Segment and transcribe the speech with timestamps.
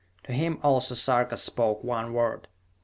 [0.23, 2.47] To him also Sarka spoke one word.